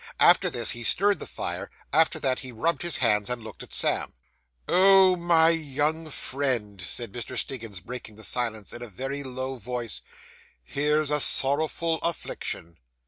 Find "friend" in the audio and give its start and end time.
6.09-6.81